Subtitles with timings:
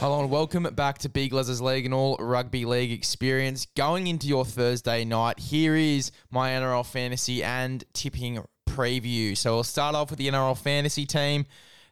[0.00, 3.66] Hello and welcome back to Big Les's League and all rugby league experience.
[3.74, 9.36] Going into your Thursday night, here is my NRL fantasy and tipping preview.
[9.36, 11.46] So we'll start off with the NRL fantasy team.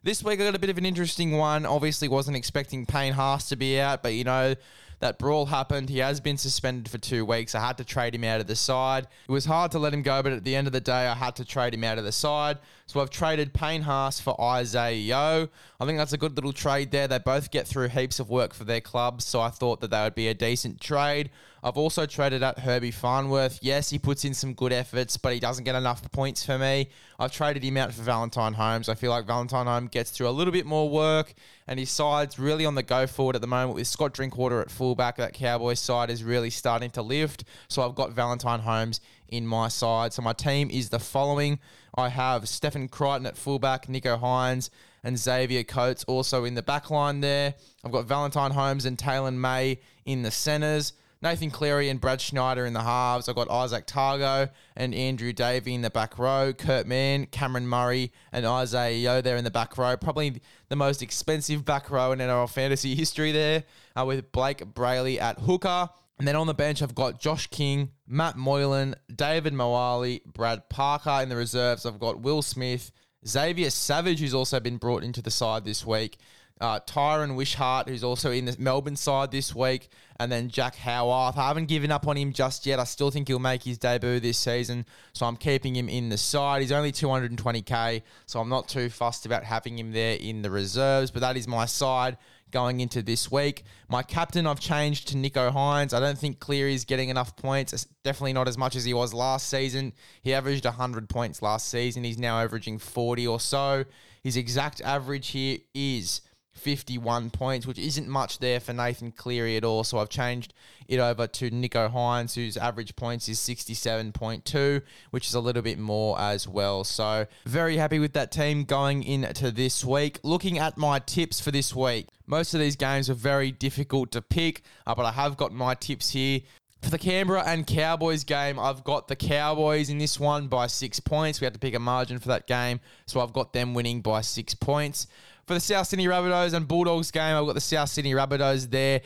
[0.04, 1.66] This week I got a bit of an interesting one.
[1.66, 4.54] Obviously, wasn't expecting Payne Haas to be out, but you know
[5.00, 5.90] that brawl happened.
[5.90, 7.54] He has been suspended for two weeks.
[7.54, 9.06] I had to trade him out of the side.
[9.28, 11.14] It was hard to let him go, but at the end of the day, I
[11.14, 12.58] had to trade him out of the side.
[12.86, 15.48] So I've traded Payne Haas for Isaah Yeo.
[15.80, 17.08] I think that's a good little trade there.
[17.08, 20.04] They both get through heaps of work for their clubs, so I thought that that
[20.04, 21.30] would be a decent trade.
[21.66, 23.58] I've also traded out Herbie Farnworth.
[23.60, 26.90] Yes, he puts in some good efforts, but he doesn't get enough points for me.
[27.18, 28.88] I've traded him out for Valentine Holmes.
[28.88, 31.34] I feel like Valentine Holmes gets through a little bit more work,
[31.66, 34.70] and his side's really on the go forward at the moment with Scott Drinkwater at
[34.86, 35.16] fullback.
[35.16, 37.42] That Cowboys side is really starting to lift.
[37.66, 40.12] So I've got Valentine Holmes in my side.
[40.12, 41.58] So my team is the following.
[41.96, 44.70] I have Stephen Crichton at fullback, Nicho Hynes
[45.02, 47.54] and Xavier Coates also in the back line there.
[47.84, 50.92] I've got Valentine Holmes and Taylan May in the centres.
[51.26, 53.28] Nathan Cleary and Brad Schneider in the halves.
[53.28, 56.52] I've got Izack Tago and Andrew Davey in the back row.
[56.52, 59.96] Kurt Mann, Cameron Murray, and Isaah Yeo there in the back row.
[59.96, 63.64] Probably the most expensive back row in NRL fantasy history there,
[63.98, 65.88] uh, with Blayke Brailey at hooker.
[66.20, 71.18] And then on the bench, I've got Josh King, Matt Moylan, David Moale, Brad Parker
[71.24, 71.84] in the reserves.
[71.84, 72.92] I've got Will Smith,
[73.26, 76.18] Xavier Savage, who's also been brought into the side this week.
[76.60, 81.36] Uh, Tyran Wishart, who's also in the Melbourne side this week, and then Jack Howarth.
[81.36, 82.80] I haven't given up on him just yet.
[82.80, 86.16] I still think he'll make his debut this season, so I'm keeping him in the
[86.16, 86.62] side.
[86.62, 91.10] He's only 220k, so I'm not too fussed about having him there in the reserves,
[91.10, 92.16] but that is my side
[92.50, 93.64] going into this week.
[93.88, 95.92] My captain, I've changed to Nicho Hynes.
[95.92, 97.84] I don't think Cleary's getting enough points.
[98.02, 99.92] Definitely not as much as he was last season.
[100.22, 102.04] He averaged 100 points last season.
[102.04, 103.84] He's now averaging 40 or so.
[104.22, 106.22] His exact average here is
[106.56, 109.84] 51 points, which isn't much there for Nathan Cleary at all.
[109.84, 110.54] So I've changed
[110.88, 115.78] it over to Nicho Hynes, whose average points is 67.2, which is a little bit
[115.78, 116.84] more as well.
[116.84, 120.18] So very happy with that team going into this week.
[120.22, 124.22] Looking at my tips for this week, most of these games are very difficult to
[124.22, 126.40] pick, uh, but I have got my tips here.
[126.82, 131.00] For the Canberra and Cowboys game, I've got the Cowboys in this one by six
[131.00, 131.40] points.
[131.40, 134.20] We had to pick a margin for that game, so I've got them winning by
[134.20, 135.06] six points.
[135.46, 139.00] For the South Sydney Rabbitohs and Bulldogs game, I've got the South Sydney Rabbitohs there.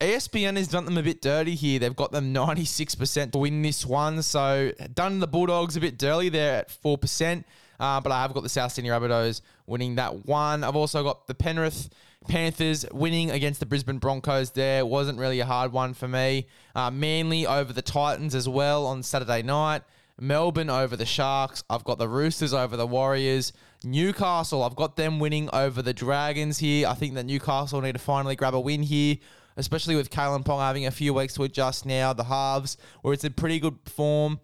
[0.00, 1.78] ESPN has done them a bit dirty here.
[1.78, 4.22] They've got them 96% to win this one.
[4.22, 7.44] So, done the Bulldogs a bit dirty there at 4%.
[7.80, 10.64] Uh, but I have got the South Sydney Rabbitohs winning that one.
[10.64, 11.90] I've also got the Penrith
[12.28, 14.86] Panthers winning against the Brisbane Broncos there.
[14.86, 16.46] Wasn't really a hard one for me.
[16.74, 19.82] Uh, Manly over the Titans as well on Saturday night.
[20.20, 21.64] Melbourne over the Sharks.
[21.68, 23.52] I've got the Roosters over the Warriors.
[23.82, 26.86] Newcastle, I've got them winning over the Dragons here.
[26.86, 29.16] I think that Newcastle need to finally grab a win here,
[29.56, 32.12] especially with Kalyn Ponga having a few weeks to adjust now.
[32.12, 34.38] The halves, where it's in pretty good form.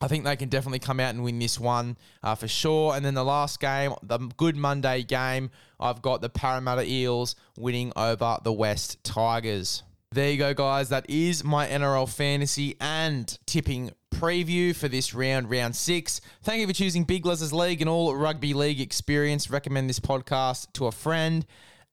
[0.00, 2.94] I think they can definitely come out and win this one uh, for sure.
[2.94, 7.92] And then the last game, the good Monday game, I've got the Parramatta Eels winning
[7.96, 9.82] over the West Tigers.
[10.12, 10.88] There you go, guys.
[10.88, 16.20] That is my NRL fantasy and tipping preview for this round, round six.
[16.42, 19.50] Thank you for choosing Big Les's League and all rugby league experience.
[19.50, 21.46] Recommend this podcast to a friend,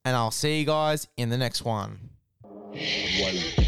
[0.04, 2.10] and I'll see you guys in the next one.
[2.42, 3.64] Whoa.